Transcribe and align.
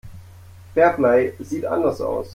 Fairplay 0.73 1.33
sieht 1.39 1.63
anders 1.63 2.01
aus. 2.01 2.29